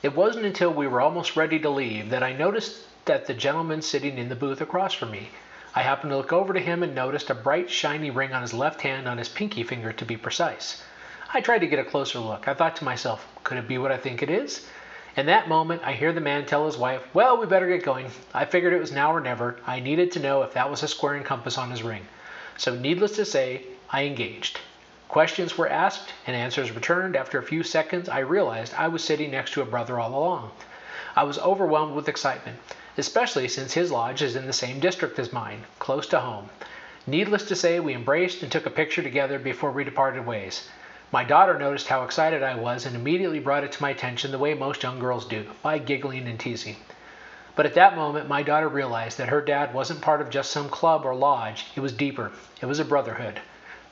It 0.00 0.14
wasn't 0.14 0.46
until 0.46 0.72
we 0.72 0.86
were 0.86 1.00
almost 1.00 1.36
ready 1.36 1.58
to 1.58 1.70
leave 1.70 2.10
that 2.10 2.22
I 2.22 2.32
noticed 2.32 2.86
that 3.04 3.26
the 3.26 3.34
gentleman 3.34 3.82
sitting 3.82 4.16
in 4.16 4.28
the 4.28 4.36
booth 4.36 4.60
across 4.60 4.94
from 4.94 5.10
me. 5.10 5.30
I 5.74 5.80
happened 5.82 6.10
to 6.10 6.16
look 6.18 6.32
over 6.32 6.52
to 6.52 6.60
him 6.60 6.82
and 6.82 6.94
noticed 6.94 7.30
a 7.30 7.34
bright, 7.34 7.70
shiny 7.70 8.10
ring 8.10 8.34
on 8.34 8.42
his 8.42 8.52
left 8.52 8.82
hand 8.82 9.08
on 9.08 9.16
his 9.16 9.30
pinky 9.30 9.62
finger 9.62 9.92
to 9.92 10.04
be 10.04 10.18
precise. 10.18 10.82
I 11.32 11.40
tried 11.40 11.60
to 11.60 11.66
get 11.66 11.78
a 11.78 11.84
closer 11.84 12.18
look. 12.18 12.46
I 12.46 12.52
thought 12.52 12.76
to 12.76 12.84
myself, 12.84 13.26
could 13.42 13.56
it 13.56 13.66
be 13.66 13.78
what 13.78 13.90
I 13.90 13.96
think 13.96 14.22
it 14.22 14.28
is? 14.28 14.68
In 15.16 15.26
that 15.26 15.48
moment, 15.48 15.80
I 15.82 15.92
hear 15.92 16.12
the 16.12 16.20
man 16.20 16.44
tell 16.44 16.66
his 16.66 16.76
wife, 16.76 17.02
Well, 17.14 17.38
we 17.38 17.46
better 17.46 17.66
get 17.68 17.84
going. 17.84 18.10
I 18.34 18.44
figured 18.44 18.74
it 18.74 18.80
was 18.80 18.92
now 18.92 19.14
or 19.14 19.20
never. 19.20 19.56
I 19.66 19.80
needed 19.80 20.12
to 20.12 20.20
know 20.20 20.42
if 20.42 20.52
that 20.52 20.70
was 20.70 20.82
a 20.82 20.88
square 20.88 21.14
and 21.14 21.24
compass 21.24 21.56
on 21.56 21.70
his 21.70 21.82
ring. 21.82 22.06
So, 22.58 22.74
needless 22.74 23.16
to 23.16 23.24
say, 23.24 23.64
I 23.90 24.04
engaged. 24.04 24.60
Questions 25.08 25.56
were 25.56 25.68
asked 25.68 26.12
and 26.26 26.36
answers 26.36 26.70
returned. 26.70 27.16
After 27.16 27.38
a 27.38 27.42
few 27.42 27.62
seconds, 27.62 28.10
I 28.10 28.18
realized 28.18 28.74
I 28.74 28.88
was 28.88 29.02
sitting 29.02 29.30
next 29.30 29.52
to 29.52 29.62
a 29.62 29.66
brother 29.66 29.98
all 29.98 30.14
along. 30.14 30.50
I 31.16 31.24
was 31.24 31.38
overwhelmed 31.38 31.94
with 31.94 32.08
excitement, 32.08 32.58
especially 32.98 33.48
since 33.48 33.72
his 33.72 33.90
lodge 33.90 34.22
is 34.22 34.36
in 34.36 34.46
the 34.46 34.52
same 34.52 34.80
district 34.80 35.18
as 35.18 35.32
mine, 35.32 35.64
close 35.78 36.06
to 36.06 36.20
home. 36.20 36.50
Needless 37.06 37.46
to 37.48 37.56
say, 37.56 37.80
we 37.80 37.94
embraced 37.94 38.42
and 38.42 38.52
took 38.52 38.66
a 38.66 38.70
picture 38.70 39.02
together 39.02 39.38
before 39.38 39.72
we 39.72 39.82
departed 39.82 40.24
ways. 40.24 40.68
My 41.10 41.24
daughter 41.24 41.58
noticed 41.58 41.88
how 41.88 42.04
excited 42.04 42.42
I 42.42 42.54
was 42.54 42.86
and 42.86 42.96
immediately 42.96 43.38
brought 43.38 43.64
it 43.64 43.72
to 43.72 43.82
my 43.82 43.90
attention 43.90 44.30
the 44.30 44.38
way 44.38 44.54
most 44.54 44.82
young 44.82 44.98
girls 44.98 45.26
do, 45.26 45.46
by 45.62 45.78
giggling 45.78 46.26
and 46.26 46.38
teasing. 46.38 46.76
But 47.54 47.66
at 47.66 47.74
that 47.74 47.96
moment, 47.96 48.28
my 48.28 48.42
daughter 48.42 48.68
realized 48.68 49.18
that 49.18 49.28
her 49.28 49.42
dad 49.42 49.74
wasn't 49.74 50.00
part 50.00 50.22
of 50.22 50.30
just 50.30 50.50
some 50.50 50.70
club 50.70 51.04
or 51.04 51.14
lodge, 51.14 51.66
it 51.74 51.80
was 51.80 51.92
deeper. 51.92 52.32
It 52.62 52.66
was 52.66 52.78
a 52.78 52.84
brotherhood, 52.84 53.40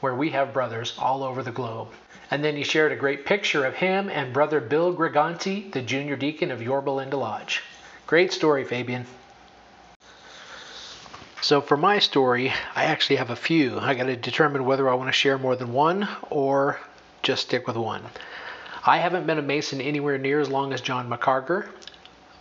where 0.01 0.15
we 0.15 0.31
have 0.31 0.55
brothers 0.55 0.95
all 0.99 1.23
over 1.23 1.43
the 1.43 1.53
globe. 1.53 1.89
And 2.31 2.43
then 2.43 2.57
he 2.57 2.63
shared 2.63 2.93
a 2.93 2.97
great 2.97 3.27
picture 3.27 3.67
of 3.67 3.75
him 3.75 4.09
and 4.09 4.33
brother 4.33 4.61
Bill 4.61 4.95
Greganti, 4.95 5.71
the 5.73 5.83
junior 5.83 6.17
deacon 6.17 6.51
of 6.51 6.63
Yorba 6.63 6.91
Linda 6.91 7.17
Lodge. 7.17 7.63
Great 8.11 8.33
story, 8.33 8.65
Fabian. 8.65 9.07
So 11.41 11.61
for 11.61 11.77
my 11.77 12.01
story, 12.01 12.53
I 12.75 12.87
actually 12.87 13.15
have 13.17 13.31
a 13.31 13.37
few. 13.37 13.79
I 13.79 13.95
got 13.95 14.07
to 14.07 14.17
determine 14.17 14.65
whether 14.65 14.89
I 14.91 14.95
want 14.95 15.07
to 15.07 15.13
share 15.13 15.39
more 15.39 15.55
than 15.55 15.73
one 15.73 16.09
or 16.29 16.81
just 17.23 17.43
stick 17.43 17.69
with 17.69 17.77
one. 17.77 18.03
I 18.85 18.99
haven't 18.99 19.29
been 19.29 19.39
a 19.39 19.43
Mason 19.43 19.81
anywhere 19.81 20.19
near 20.19 20.41
as 20.41 20.49
long 20.49 20.73
as 20.73 20.81
John 20.81 21.09
McCarger, 21.09 21.69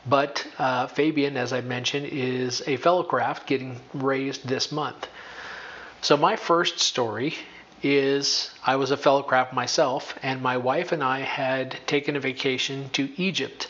But 0.07 0.47
uh, 0.57 0.87
Fabian, 0.87 1.37
as 1.37 1.53
I 1.53 1.61
mentioned, 1.61 2.07
is 2.07 2.63
a 2.65 2.77
fellow 2.77 3.03
craft 3.03 3.45
getting 3.45 3.79
raised 3.93 4.47
this 4.47 4.71
month. 4.71 5.07
So 6.01 6.17
my 6.17 6.35
first 6.35 6.79
story 6.79 7.35
is 7.83 8.49
I 8.65 8.75
was 8.77 8.91
a 8.91 8.97
fellow 8.97 9.21
craft 9.21 9.53
myself, 9.53 10.17
and 10.23 10.41
my 10.41 10.57
wife 10.57 10.91
and 10.91 11.03
I 11.03 11.19
had 11.19 11.77
taken 11.85 12.15
a 12.15 12.19
vacation 12.19 12.89
to 12.93 13.09
Egypt. 13.21 13.67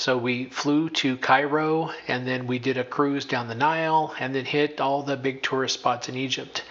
So 0.00 0.16
we 0.16 0.46
flew 0.46 0.88
to 0.88 1.18
Cairo, 1.18 1.90
and 2.08 2.26
then 2.26 2.46
we 2.46 2.58
did 2.58 2.78
a 2.78 2.84
cruise 2.84 3.26
down 3.26 3.48
the 3.48 3.54
Nile, 3.54 4.14
and 4.18 4.34
then 4.34 4.46
hit 4.46 4.80
all 4.80 5.02
the 5.02 5.14
big 5.14 5.42
tourist 5.42 5.74
spots 5.74 6.08
in 6.08 6.16
Egypt. 6.16 6.64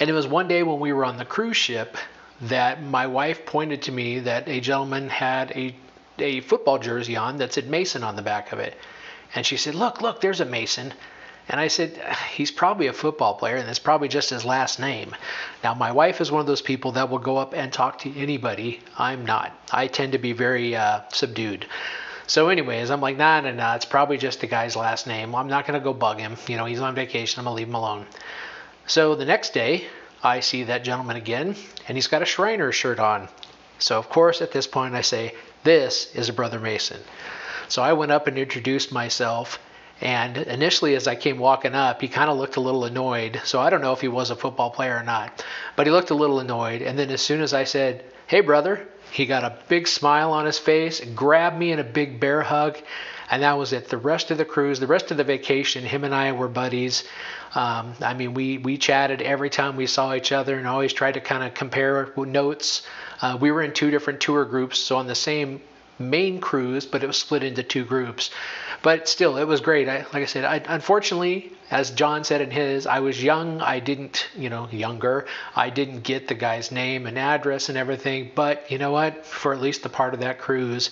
And 0.00 0.10
it 0.10 0.12
was 0.12 0.26
one 0.26 0.48
day 0.48 0.64
when 0.64 0.80
we 0.80 0.92
were 0.92 1.04
on 1.04 1.18
the 1.18 1.24
cruise 1.24 1.56
ship 1.56 1.96
that 2.40 2.82
my 2.82 3.06
wife 3.06 3.46
pointed 3.46 3.82
to 3.82 3.92
me 3.92 4.18
that 4.18 4.48
a 4.48 4.58
gentleman 4.58 5.08
had 5.08 5.52
a, 5.52 5.72
a 6.18 6.40
football 6.40 6.80
jersey 6.80 7.14
on 7.14 7.36
that 7.36 7.52
said 7.52 7.68
Mason 7.68 8.02
on 8.02 8.16
the 8.16 8.22
back 8.22 8.50
of 8.50 8.58
it. 8.58 8.76
And 9.36 9.46
she 9.46 9.56
said, 9.56 9.76
Look, 9.76 10.02
look, 10.02 10.20
there's 10.20 10.40
a 10.40 10.44
Mason. 10.44 10.92
And 11.48 11.60
I 11.60 11.68
said, 11.68 11.96
he's 12.32 12.50
probably 12.50 12.88
a 12.88 12.92
football 12.92 13.34
player, 13.34 13.54
and 13.54 13.70
it's 13.70 13.78
probably 13.78 14.08
just 14.08 14.30
his 14.30 14.44
last 14.44 14.80
name. 14.80 15.14
Now, 15.62 15.74
my 15.74 15.92
wife 15.92 16.20
is 16.20 16.32
one 16.32 16.40
of 16.40 16.48
those 16.48 16.60
people 16.60 16.90
that 16.92 17.08
will 17.08 17.20
go 17.20 17.36
up 17.36 17.54
and 17.54 17.72
talk 17.72 18.00
to 18.00 18.18
anybody. 18.18 18.80
I'm 18.98 19.24
not. 19.24 19.56
I 19.70 19.86
tend 19.86 20.12
to 20.12 20.18
be 20.18 20.32
very 20.32 20.74
uh, 20.74 21.02
subdued. 21.10 21.64
So, 22.28 22.50
anyways, 22.50 22.90
I'm 22.90 23.00
like, 23.00 23.16
nah, 23.16 23.40
nah, 23.40 23.52
nah. 23.52 23.74
It's 23.74 23.86
probably 23.86 24.18
just 24.18 24.40
the 24.40 24.46
guy's 24.46 24.76
last 24.76 25.06
name. 25.06 25.34
I'm 25.34 25.48
not 25.48 25.66
gonna 25.66 25.80
go 25.80 25.94
bug 25.94 26.20
him. 26.20 26.36
You 26.46 26.58
know, 26.58 26.66
he's 26.66 26.80
on 26.80 26.94
vacation. 26.94 27.40
I'm 27.40 27.44
gonna 27.44 27.56
leave 27.56 27.68
him 27.68 27.74
alone. 27.74 28.04
So 28.86 29.14
the 29.14 29.24
next 29.24 29.54
day, 29.54 29.86
I 30.22 30.40
see 30.40 30.64
that 30.64 30.84
gentleman 30.84 31.16
again, 31.16 31.56
and 31.88 31.96
he's 31.96 32.06
got 32.06 32.20
a 32.20 32.26
Shriner 32.26 32.70
shirt 32.70 32.98
on. 32.98 33.28
So 33.78 33.98
of 33.98 34.10
course, 34.10 34.42
at 34.42 34.52
this 34.52 34.66
point, 34.66 34.94
I 34.94 35.00
say, 35.00 35.34
"This 35.64 36.14
is 36.14 36.28
a 36.28 36.34
brother 36.34 36.58
Mason." 36.58 37.00
So 37.66 37.82
I 37.82 37.94
went 37.94 38.12
up 38.12 38.26
and 38.26 38.36
introduced 38.36 38.92
myself. 38.92 39.58
And 40.00 40.36
initially, 40.36 40.94
as 40.94 41.08
I 41.08 41.16
came 41.16 41.38
walking 41.38 41.74
up, 41.74 42.00
he 42.00 42.08
kind 42.08 42.30
of 42.30 42.38
looked 42.38 42.56
a 42.56 42.60
little 42.60 42.84
annoyed. 42.84 43.40
So 43.44 43.60
I 43.60 43.68
don't 43.68 43.80
know 43.80 43.92
if 43.92 44.00
he 44.00 44.08
was 44.08 44.30
a 44.30 44.36
football 44.36 44.70
player 44.70 44.96
or 44.96 45.02
not, 45.02 45.44
but 45.74 45.86
he 45.86 45.92
looked 45.92 46.10
a 46.10 46.14
little 46.14 46.38
annoyed. 46.38 46.82
And 46.82 46.98
then 46.98 47.10
as 47.10 47.20
soon 47.20 47.40
as 47.40 47.52
I 47.52 47.64
said, 47.64 48.04
"Hey, 48.28 48.40
brother," 48.40 48.86
he 49.10 49.26
got 49.26 49.42
a 49.42 49.56
big 49.68 49.88
smile 49.88 50.32
on 50.32 50.46
his 50.46 50.58
face, 50.58 51.00
grabbed 51.00 51.58
me 51.58 51.72
in 51.72 51.80
a 51.80 51.84
big 51.84 52.20
bear 52.20 52.42
hug, 52.42 52.78
and 53.30 53.42
that 53.42 53.58
was 53.58 53.72
it. 53.72 53.88
The 53.88 53.96
rest 53.96 54.30
of 54.30 54.38
the 54.38 54.44
cruise, 54.44 54.78
the 54.78 54.86
rest 54.86 55.10
of 55.10 55.16
the 55.16 55.24
vacation, 55.24 55.84
him 55.84 56.04
and 56.04 56.14
I 56.14 56.32
were 56.32 56.48
buddies. 56.48 57.04
Um, 57.54 57.94
I 58.00 58.14
mean, 58.14 58.34
we 58.34 58.58
we 58.58 58.78
chatted 58.78 59.20
every 59.20 59.50
time 59.50 59.76
we 59.76 59.86
saw 59.86 60.14
each 60.14 60.30
other, 60.30 60.56
and 60.56 60.66
always 60.66 60.92
tried 60.92 61.14
to 61.14 61.20
kind 61.20 61.42
of 61.42 61.54
compare 61.54 62.12
notes. 62.16 62.82
Uh, 63.20 63.36
we 63.40 63.50
were 63.50 63.62
in 63.62 63.72
two 63.72 63.90
different 63.90 64.20
tour 64.20 64.44
groups, 64.44 64.78
so 64.78 64.96
on 64.96 65.08
the 65.08 65.16
same 65.16 65.60
main 65.98 66.40
cruise, 66.40 66.86
but 66.86 67.02
it 67.02 67.06
was 67.06 67.16
split 67.16 67.42
into 67.42 67.62
two 67.62 67.84
groups. 67.84 68.30
But 68.82 69.08
still, 69.08 69.36
it 69.36 69.44
was 69.44 69.60
great. 69.60 69.88
I, 69.88 69.98
like 69.98 70.22
I 70.22 70.26
said, 70.26 70.44
I, 70.44 70.62
unfortunately, 70.66 71.52
as 71.70 71.90
John 71.90 72.22
said 72.22 72.40
in 72.40 72.50
his, 72.50 72.86
I 72.86 73.00
was 73.00 73.22
young. 73.22 73.60
I 73.60 73.80
didn't, 73.80 74.28
you 74.36 74.50
know, 74.50 74.68
younger. 74.70 75.26
I 75.56 75.70
didn't 75.70 76.02
get 76.02 76.28
the 76.28 76.34
guy's 76.34 76.70
name 76.70 77.06
and 77.06 77.18
address 77.18 77.68
and 77.68 77.76
everything. 77.76 78.30
But 78.34 78.70
you 78.70 78.78
know 78.78 78.92
what? 78.92 79.26
For 79.26 79.52
at 79.52 79.60
least 79.60 79.82
the 79.82 79.88
part 79.88 80.14
of 80.14 80.20
that 80.20 80.38
cruise, 80.38 80.90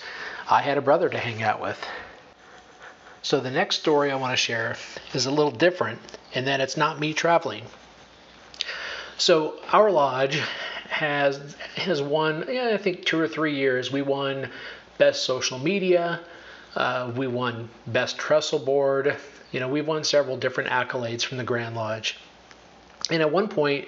I 0.49 0.61
had 0.61 0.77
a 0.77 0.81
brother 0.81 1.07
to 1.07 1.17
hang 1.17 1.41
out 1.41 1.61
with. 1.61 1.81
So 3.21 3.39
the 3.39 3.51
next 3.51 3.79
story 3.79 4.11
I 4.11 4.15
want 4.15 4.33
to 4.33 4.37
share 4.37 4.75
is 5.13 5.25
a 5.25 5.31
little 5.31 5.51
different 5.51 5.99
in 6.33 6.45
that 6.45 6.61
it's 6.61 6.77
not 6.77 6.99
me 6.99 7.13
traveling. 7.13 7.63
So 9.17 9.59
our 9.71 9.89
lodge 9.91 10.39
has 10.89 11.55
has 11.75 12.01
won, 12.01 12.45
yeah, 12.49 12.71
I 12.73 12.77
think 12.77 13.05
two 13.05 13.19
or 13.19 13.27
three 13.27 13.55
years. 13.55 13.91
We 13.91 14.01
won 14.01 14.49
best 14.97 15.23
social 15.23 15.59
media. 15.59 16.19
Uh, 16.77 17.11
we 17.15 17.25
won 17.25 17.67
best 17.87 18.19
trestle 18.19 18.59
board. 18.59 19.17
You 19.51 19.59
know, 19.59 19.67
we've 19.67 19.87
won 19.87 20.03
several 20.03 20.37
different 20.37 20.69
accolades 20.69 21.25
from 21.25 21.39
the 21.39 21.43
Grand 21.43 21.75
Lodge. 21.75 22.17
And 23.09 23.21
at 23.21 23.31
one 23.31 23.47
point, 23.47 23.87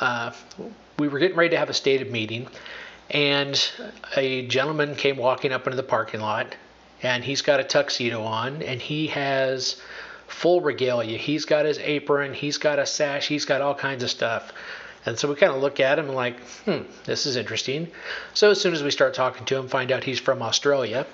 uh, 0.00 0.32
we 0.98 1.08
were 1.08 1.18
getting 1.18 1.36
ready 1.36 1.50
to 1.50 1.58
have 1.58 1.68
a 1.68 1.74
stated 1.74 2.10
meeting, 2.10 2.48
and 3.10 3.70
a 4.16 4.46
gentleman 4.46 4.94
came 4.94 5.18
walking 5.18 5.52
up 5.52 5.66
into 5.66 5.76
the 5.76 5.82
parking 5.82 6.20
lot, 6.20 6.56
and 7.02 7.22
he's 7.22 7.42
got 7.42 7.60
a 7.60 7.64
tuxedo 7.64 8.22
on, 8.22 8.62
and 8.62 8.80
he 8.80 9.08
has 9.08 9.82
full 10.26 10.62
regalia. 10.62 11.18
He's 11.18 11.44
got 11.44 11.66
his 11.66 11.78
apron, 11.78 12.32
he's 12.32 12.56
got 12.56 12.78
a 12.78 12.86
sash, 12.86 13.28
he's 13.28 13.44
got 13.44 13.60
all 13.60 13.74
kinds 13.74 14.02
of 14.02 14.10
stuff. 14.10 14.52
And 15.04 15.18
so 15.18 15.28
we 15.28 15.34
kind 15.34 15.52
of 15.52 15.60
look 15.60 15.80
at 15.80 15.98
him 15.98 16.06
and 16.06 16.14
like, 16.14 16.40
hmm, 16.64 16.82
this 17.04 17.26
is 17.26 17.36
interesting. 17.36 17.88
So 18.32 18.52
as 18.52 18.60
soon 18.60 18.72
as 18.72 18.82
we 18.82 18.90
start 18.90 19.12
talking 19.12 19.44
to 19.46 19.56
him, 19.56 19.68
find 19.68 19.92
out 19.92 20.04
he's 20.04 20.20
from 20.20 20.40
Australia. 20.40 21.06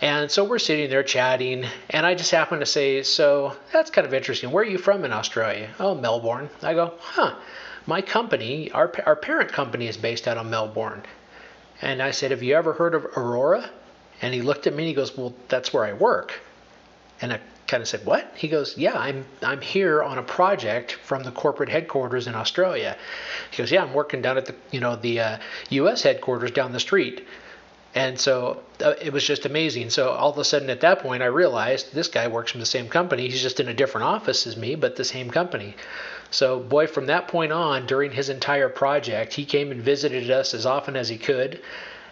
And 0.00 0.30
so 0.30 0.44
we're 0.44 0.58
sitting 0.58 0.88
there 0.88 1.02
chatting, 1.02 1.66
and 1.90 2.06
I 2.06 2.14
just 2.14 2.30
happen 2.30 2.60
to 2.60 2.66
say, 2.66 3.02
So 3.02 3.56
that's 3.72 3.90
kind 3.90 4.06
of 4.06 4.14
interesting. 4.14 4.50
Where 4.50 4.64
are 4.64 4.66
you 4.66 4.78
from 4.78 5.04
in 5.04 5.12
Australia? 5.12 5.68
Oh, 5.78 5.94
Melbourne. 5.94 6.48
I 6.62 6.74
go, 6.74 6.94
Huh. 7.00 7.34
My 7.86 8.00
company, 8.00 8.70
our, 8.72 8.92
our 9.04 9.16
parent 9.16 9.52
company, 9.52 9.88
is 9.88 9.96
based 9.96 10.28
out 10.28 10.38
of 10.38 10.46
Melbourne. 10.46 11.02
And 11.82 12.02
I 12.02 12.12
said, 12.12 12.30
Have 12.30 12.42
you 12.42 12.54
ever 12.56 12.72
heard 12.72 12.94
of 12.94 13.04
Aurora? 13.16 13.68
And 14.22 14.32
he 14.32 14.42
looked 14.42 14.66
at 14.66 14.74
me 14.74 14.84
and 14.84 14.88
he 14.88 14.94
goes, 14.94 15.16
Well, 15.16 15.34
that's 15.48 15.72
where 15.72 15.84
I 15.84 15.92
work. 15.92 16.40
And 17.20 17.32
I 17.32 17.40
kind 17.70 17.82
of 17.82 17.88
said, 17.88 18.04
"What?" 18.04 18.32
He 18.34 18.48
goes, 18.48 18.76
"Yeah, 18.76 18.98
I'm 18.98 19.24
I'm 19.42 19.60
here 19.60 20.02
on 20.02 20.18
a 20.18 20.22
project 20.22 20.92
from 20.92 21.22
the 21.22 21.30
corporate 21.30 21.68
headquarters 21.68 22.26
in 22.26 22.34
Australia." 22.34 22.96
He 23.50 23.58
goes, 23.58 23.70
"Yeah, 23.70 23.82
I'm 23.82 23.94
working 23.94 24.22
down 24.22 24.36
at 24.38 24.46
the 24.46 24.54
you 24.72 24.80
know 24.80 24.96
the 24.96 25.20
uh, 25.20 25.38
U.S. 25.70 26.02
headquarters 26.02 26.50
down 26.50 26.72
the 26.72 26.80
street." 26.80 27.26
And 27.94 28.20
so 28.20 28.62
uh, 28.84 28.94
it 29.02 29.12
was 29.12 29.24
just 29.24 29.46
amazing. 29.46 29.90
So 29.90 30.10
all 30.10 30.30
of 30.30 30.38
a 30.38 30.44
sudden, 30.44 30.70
at 30.70 30.80
that 30.82 31.00
point, 31.00 31.22
I 31.22 31.26
realized 31.26 31.92
this 31.92 32.08
guy 32.08 32.28
works 32.28 32.52
from 32.52 32.60
the 32.60 32.66
same 32.66 32.88
company. 32.88 33.28
He's 33.28 33.42
just 33.42 33.58
in 33.58 33.68
a 33.68 33.74
different 33.74 34.06
office 34.06 34.46
as 34.46 34.56
me, 34.56 34.76
but 34.76 34.96
the 34.96 35.04
same 35.04 35.30
company. 35.30 35.74
So, 36.30 36.60
boy, 36.60 36.86
from 36.86 37.06
that 37.06 37.26
point 37.26 37.50
on, 37.50 37.86
during 37.86 38.12
his 38.12 38.28
entire 38.28 38.68
project, 38.68 39.34
he 39.34 39.44
came 39.44 39.72
and 39.72 39.82
visited 39.82 40.30
us 40.30 40.54
as 40.54 40.64
often 40.64 40.96
as 40.96 41.08
he 41.08 41.18
could. 41.18 41.60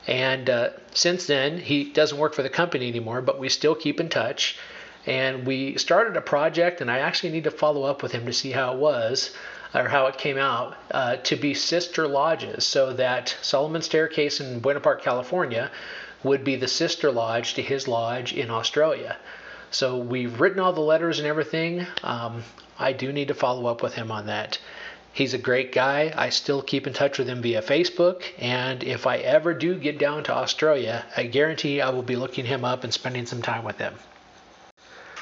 And 0.08 0.50
uh, 0.50 0.70
since 0.92 1.26
then, 1.26 1.58
he 1.58 1.84
doesn't 1.84 2.18
work 2.18 2.34
for 2.34 2.42
the 2.42 2.48
company 2.48 2.88
anymore, 2.88 3.20
but 3.20 3.38
we 3.38 3.48
still 3.48 3.76
keep 3.76 4.00
in 4.00 4.08
touch. 4.08 4.58
And 5.06 5.46
we 5.46 5.78
started 5.78 6.16
a 6.16 6.20
project, 6.20 6.80
and 6.80 6.90
I 6.90 6.98
actually 6.98 7.30
need 7.30 7.44
to 7.44 7.52
follow 7.52 7.84
up 7.84 8.02
with 8.02 8.10
him 8.10 8.26
to 8.26 8.32
see 8.32 8.50
how 8.50 8.72
it 8.72 8.78
was 8.78 9.30
or 9.74 9.88
how 9.88 10.06
it 10.06 10.18
came 10.18 10.38
out 10.38 10.76
uh, 10.90 11.16
to 11.16 11.36
be 11.36 11.54
sister 11.54 12.06
lodges 12.06 12.66
so 12.66 12.92
that 12.94 13.36
Solomon 13.42 13.82
Staircase 13.82 14.40
in 14.40 14.60
Buena 14.60 14.80
Park, 14.80 15.02
California 15.02 15.70
would 16.22 16.44
be 16.44 16.56
the 16.56 16.68
sister 16.68 17.12
lodge 17.12 17.54
to 17.54 17.62
his 17.62 17.86
lodge 17.86 18.32
in 18.32 18.50
Australia. 18.50 19.16
So 19.70 19.98
we've 19.98 20.40
written 20.40 20.60
all 20.60 20.72
the 20.72 20.80
letters 20.80 21.18
and 21.18 21.28
everything. 21.28 21.86
Um, 22.02 22.42
I 22.78 22.92
do 22.92 23.12
need 23.12 23.28
to 23.28 23.34
follow 23.34 23.66
up 23.66 23.82
with 23.82 23.94
him 23.94 24.10
on 24.10 24.26
that. 24.26 24.58
He's 25.12 25.34
a 25.34 25.38
great 25.38 25.72
guy. 25.72 26.12
I 26.16 26.30
still 26.30 26.62
keep 26.62 26.86
in 26.86 26.92
touch 26.92 27.18
with 27.18 27.28
him 27.28 27.42
via 27.42 27.60
Facebook. 27.60 28.22
And 28.38 28.84
if 28.84 29.06
I 29.06 29.16
ever 29.16 29.52
do 29.52 29.74
get 29.74 29.98
down 29.98 30.22
to 30.24 30.34
Australia, 30.34 31.04
I 31.16 31.24
guarantee 31.24 31.80
I 31.80 31.90
will 31.90 32.02
be 32.02 32.16
looking 32.16 32.44
him 32.44 32.64
up 32.64 32.84
and 32.84 32.92
spending 32.92 33.26
some 33.26 33.42
time 33.42 33.64
with 33.64 33.78
him. 33.78 33.94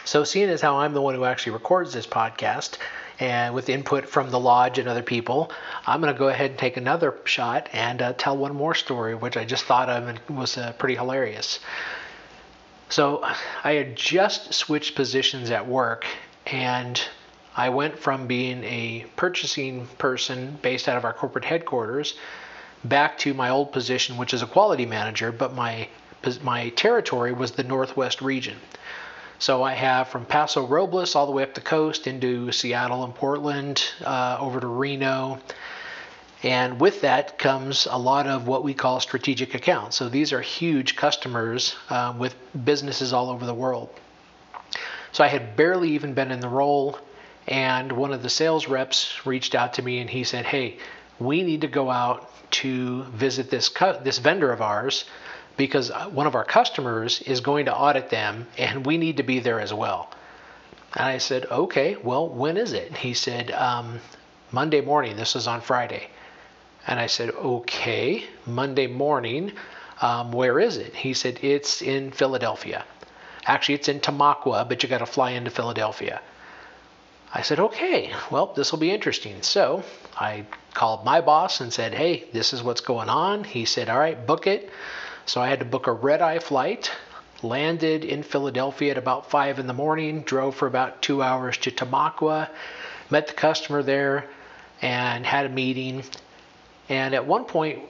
So, 0.05 0.23
seeing 0.23 0.51
as 0.51 0.61
how 0.61 0.77
I'm 0.79 0.95
the 0.95 1.01
one 1.01 1.15
who 1.15 1.25
actually 1.25 1.53
records 1.53 1.93
this 1.93 2.07
podcast, 2.07 2.79
and 3.19 3.55
with 3.55 3.69
input 3.69 4.09
from 4.09 4.31
the 4.31 4.39
lodge 4.39 4.79
and 4.79 4.89
other 4.89 5.03
people, 5.03 5.51
I'm 5.87 6.01
going 6.01 6.13
to 6.13 6.19
go 6.19 6.29
ahead 6.29 6.51
and 6.51 6.59
take 6.59 6.77
another 6.77 7.15
shot 7.25 7.69
and 7.73 8.03
uh, 8.03 8.13
tell 8.13 8.37
one 8.37 8.55
more 8.55 8.75
story, 8.75 9.15
which 9.15 9.37
I 9.37 9.45
just 9.45 9.65
thought 9.65 9.89
of 9.89 10.09
and 10.09 10.21
was 10.29 10.59
uh, 10.59 10.73
pretty 10.73 10.97
hilarious. 10.97 11.61
So, 12.89 13.27
I 13.65 13.73
had 13.73 13.97
just 13.97 14.55
switched 14.55 14.95
positions 14.95 15.51
at 15.51 15.67
work, 15.67 16.07
and 16.47 17.03
I 17.57 17.71
went 17.71 17.99
from 17.99 18.27
being 18.27 18.63
a 18.63 19.07
purchasing 19.17 19.87
person 19.99 20.59
based 20.63 20.89
out 20.89 20.97
of 20.97 21.05
our 21.05 21.13
corporate 21.13 21.45
headquarters 21.45 22.15
back 22.85 23.19
to 23.19 23.35
my 23.35 23.51
old 23.51 23.73
position, 23.73 24.17
which 24.17 24.35
is 24.35 24.43
a 24.43 24.47
quality 24.47 24.87
manager, 24.87 25.33
but 25.33 25.55
my 25.55 25.89
my 26.43 26.71
territory 26.71 27.33
was 27.33 27.53
the 27.53 27.63
Northwest 27.63 28.21
region. 28.21 28.57
So 29.39 29.63
I 29.63 29.75
have 29.75 30.09
from 30.09 30.25
Paso 30.25 30.67
Robles 30.67 31.15
all 31.15 31.27
the 31.27 31.33
way 31.33 31.43
up 31.43 31.53
the 31.53 31.61
coast 31.61 32.07
into 32.07 32.51
Seattle 32.53 33.05
and 33.05 33.15
Portland, 33.15 33.85
uh, 34.03 34.39
over 34.41 34.61
to 34.61 34.67
Reno. 34.67 35.39
And 36.43 36.81
with 36.81 37.03
that 37.03 37.39
comes 37.39 37.87
a 37.91 37.99
lot 37.99 38.27
of 38.27 38.47
what 38.47 38.65
we 38.65 38.73
call 38.73 38.99
strategic 39.01 39.55
accounts. 39.55 39.97
So 39.97 40.09
these 40.09 40.33
are 40.33 40.41
huge 40.41 40.97
customers 40.97 41.77
uh, 41.91 42.15
with 42.17 42.35
businesses 42.65 43.13
all 43.13 43.29
over 43.29 43.45
the 43.45 43.55
world. 43.55 43.91
So 45.13 45.23
I 45.23 45.29
had 45.29 45.55
barely 45.55 45.91
even 45.91 46.15
been 46.15 46.31
in 46.31 46.41
the 46.41 46.49
role, 46.49 46.99
and 47.47 47.93
one 47.93 48.13
of 48.13 48.23
the 48.23 48.31
sales 48.31 48.69
reps 48.69 49.27
reached 49.27 49.55
out 49.55 49.75
to 49.75 49.83
me 49.83 49.99
and 49.99 50.09
he 50.09 50.25
said, 50.25 50.47
Hey, 50.47 50.79
we 51.19 51.43
need 51.43 51.61
to 51.61 51.69
go 51.69 51.91
out 51.91 52.31
to 52.53 53.03
visit 53.05 53.51
this, 53.51 53.69
cu- 53.69 53.99
this 54.03 54.19
vendor 54.19 54.51
of 54.51 54.63
ours 54.63 55.05
because 55.57 55.91
one 56.11 56.27
of 56.27 56.35
our 56.35 56.45
customers 56.45 57.23
is 57.23 57.41
going 57.41 57.67
to 57.67 57.75
audit 57.75 58.11
them 58.11 58.47
and 58.59 58.85
we 58.85 58.99
need 58.99 59.17
to 59.19 59.23
be 59.23 59.41
there 59.41 59.61
as 59.61 59.73
well. 59.73 60.11
And 60.95 61.05
I 61.05 61.19
said, 61.19 61.47
okay, 61.47 61.97
well, 62.03 62.29
when 62.29 62.57
is 62.57 62.73
it? 62.73 62.97
He 62.97 63.15
said, 63.15 63.51
um, 63.51 64.01
Monday 64.53 64.81
morning. 64.81 65.17
This 65.17 65.37
is 65.37 65.47
on 65.47 65.61
Friday. 65.61 66.09
And 66.87 67.01
I 67.01 67.07
said, 67.07 67.31
okay, 67.31 68.25
Monday 68.47 68.87
morning. 68.87 69.53
Um, 70.01 70.33
where 70.33 70.61
is 70.61 70.77
it? 70.77 70.95
He 70.95 71.15
said, 71.15 71.39
it's 71.43 71.83
in 71.83 72.13
Philadelphia. 72.13 72.85
Actually, 73.45 73.77
it's 73.77 73.89
in 73.89 74.01
Tamaqua, 74.01 74.69
but 74.69 74.83
you 74.83 74.89
got 74.89 74.99
to 74.99 75.07
fly 75.07 75.31
into 75.31 75.51
Philadelphia. 75.51 76.21
I 77.35 77.43
said, 77.43 77.61
okay, 77.61 78.13
well, 78.31 78.53
this 78.55 78.73
will 78.73 78.79
be 78.79 78.91
interesting. 78.91 79.43
So 79.43 79.83
I 80.17 80.47
called 80.75 81.05
my 81.05 81.21
boss 81.21 81.61
and 81.61 81.73
said, 81.73 81.93
hey, 81.93 82.29
this 82.33 82.53
is 82.53 82.63
what's 82.63 82.81
going 82.81 83.09
on. 83.09 83.45
He 83.45 83.65
said, 83.65 83.89
all 83.89 83.99
right, 83.99 84.27
book 84.27 84.47
it. 84.47 84.71
So 85.27 85.41
I 85.41 85.49
had 85.49 85.59
to 85.59 85.65
book 85.65 85.89
a 85.89 85.93
red 85.93 86.23
eye 86.23 86.39
flight, 86.39 86.93
landed 87.43 88.05
in 88.05 88.23
Philadelphia 88.23 88.93
at 88.93 88.99
about 88.99 89.29
5 89.29 89.59
in 89.59 89.67
the 89.67 89.73
morning, 89.73 90.23
drove 90.23 90.55
for 90.55 90.69
about 90.69 91.03
two 91.03 91.21
hours 91.21 91.57
to 91.59 91.73
Tamaqua, 91.73 92.49
met 93.11 93.27
the 93.27 93.33
customer 93.33 93.83
there, 93.83 94.27
and 94.81 95.27
had 95.27 95.47
a 95.47 95.49
meeting. 95.49 96.05
And 96.89 97.13
at 97.13 97.27
one 97.27 97.45
point, 97.45 97.81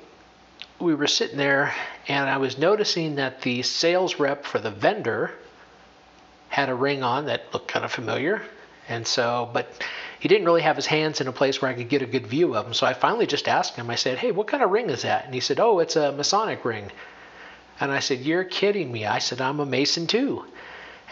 we 0.80 0.94
were 0.94 1.06
sitting 1.06 1.36
there, 1.36 1.74
and 2.08 2.30
I 2.30 2.38
was 2.38 2.56
noticing 2.56 3.16
that 3.16 3.42
the 3.42 3.62
sales 3.62 4.18
rep 4.18 4.46
for 4.46 4.58
the 4.58 4.70
vendor 4.70 5.30
had 6.48 6.70
a 6.70 6.74
ring 6.74 7.02
on 7.02 7.26
that 7.26 7.52
looked 7.52 7.68
kind 7.68 7.84
of 7.84 7.92
familiar. 7.92 8.40
And 8.88 9.06
so, 9.06 9.50
but 9.52 9.68
he 10.20 10.28
didn't 10.28 10.46
really 10.46 10.62
have 10.62 10.76
his 10.76 10.86
hands 10.86 11.20
in 11.20 11.28
a 11.28 11.32
place 11.32 11.60
where 11.60 11.70
I 11.70 11.74
could 11.74 11.90
get 11.90 12.00
a 12.00 12.06
good 12.06 12.26
view 12.26 12.56
of 12.56 12.66
him. 12.66 12.72
So 12.72 12.86
I 12.86 12.94
finally 12.94 13.26
just 13.26 13.46
asked 13.46 13.76
him, 13.76 13.90
I 13.90 13.96
said, 13.96 14.16
Hey, 14.16 14.32
what 14.32 14.46
kind 14.46 14.62
of 14.62 14.70
ring 14.70 14.88
is 14.88 15.02
that? 15.02 15.26
And 15.26 15.34
he 15.34 15.40
said, 15.40 15.60
Oh, 15.60 15.80
it's 15.80 15.96
a 15.96 16.12
Masonic 16.12 16.64
ring. 16.64 16.90
And 17.80 17.92
I 17.92 18.00
said, 18.00 18.20
You're 18.20 18.44
kidding 18.44 18.90
me. 18.90 19.06
I 19.06 19.18
said, 19.18 19.40
I'm 19.40 19.60
a 19.60 19.66
Mason 19.66 20.06
too. 20.06 20.44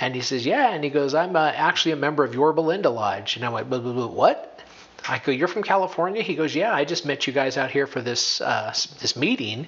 And 0.00 0.14
he 0.14 0.20
says, 0.20 0.46
Yeah. 0.46 0.70
And 0.70 0.82
he 0.82 0.90
goes, 0.90 1.14
I'm 1.14 1.36
uh, 1.36 1.52
actually 1.54 1.92
a 1.92 1.96
member 1.96 2.24
of 2.24 2.34
Yorba 2.34 2.60
Linda 2.60 2.90
Lodge. 2.90 3.36
And 3.36 3.44
I 3.44 3.48
went, 3.50 3.68
What? 3.68 4.60
I 5.06 5.18
go, 5.18 5.32
You're 5.32 5.48
from 5.48 5.62
California? 5.62 6.22
He 6.22 6.34
goes, 6.34 6.54
Yeah, 6.54 6.74
I 6.74 6.84
just 6.84 7.06
met 7.06 7.26
you 7.26 7.32
guys 7.32 7.56
out 7.56 7.70
here 7.70 7.86
for 7.86 8.00
this 8.00 8.40
uh, 8.40 8.74
this 9.00 9.16
meeting. 9.16 9.66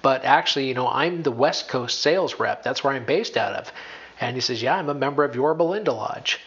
But 0.00 0.24
actually, 0.24 0.66
you 0.66 0.74
know, 0.74 0.88
I'm 0.88 1.22
the 1.22 1.30
West 1.30 1.68
Coast 1.68 2.00
sales 2.00 2.40
rep. 2.40 2.62
That's 2.64 2.82
where 2.82 2.92
I'm 2.92 3.04
based 3.04 3.36
out 3.36 3.54
of. 3.54 3.72
And 4.20 4.36
he 4.36 4.40
says, 4.40 4.62
Yeah, 4.62 4.76
I'm 4.76 4.88
a 4.88 4.94
member 4.94 5.24
of 5.24 5.34
Yorba 5.34 5.62
Linda 5.62 5.92
Lodge. 5.92 6.40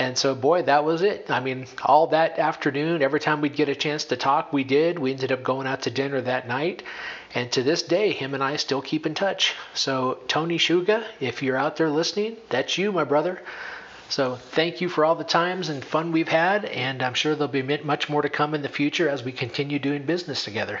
And 0.00 0.16
so, 0.16 0.34
boy, 0.34 0.62
that 0.62 0.86
was 0.86 1.02
it. 1.02 1.30
I 1.30 1.40
mean, 1.40 1.66
all 1.82 2.06
that 2.06 2.38
afternoon, 2.38 3.02
every 3.02 3.20
time 3.20 3.42
we'd 3.42 3.54
get 3.54 3.68
a 3.68 3.74
chance 3.74 4.04
to 4.04 4.16
talk, 4.16 4.50
we 4.50 4.64
did. 4.64 4.98
We 4.98 5.12
ended 5.12 5.30
up 5.30 5.42
going 5.42 5.66
out 5.66 5.82
to 5.82 5.90
dinner 5.90 6.22
that 6.22 6.48
night. 6.48 6.82
And 7.34 7.52
to 7.52 7.62
this 7.62 7.82
day, 7.82 8.12
him 8.12 8.32
and 8.32 8.42
I 8.42 8.56
still 8.56 8.80
keep 8.80 9.04
in 9.04 9.12
touch. 9.12 9.54
So, 9.74 10.20
Tony 10.26 10.56
Shuga, 10.56 11.04
if 11.20 11.42
you're 11.42 11.58
out 11.58 11.76
there 11.76 11.90
listening, 11.90 12.38
that's 12.48 12.78
you, 12.78 12.92
my 12.92 13.04
brother. 13.04 13.42
So, 14.08 14.36
thank 14.36 14.80
you 14.80 14.88
for 14.88 15.04
all 15.04 15.16
the 15.16 15.22
times 15.22 15.68
and 15.68 15.84
fun 15.84 16.12
we've 16.12 16.28
had. 16.28 16.64
And 16.64 17.02
I'm 17.02 17.12
sure 17.12 17.34
there'll 17.34 17.48
be 17.48 17.60
much 17.84 18.08
more 18.08 18.22
to 18.22 18.30
come 18.30 18.54
in 18.54 18.62
the 18.62 18.70
future 18.70 19.10
as 19.10 19.22
we 19.22 19.32
continue 19.32 19.78
doing 19.78 20.04
business 20.04 20.44
together. 20.44 20.80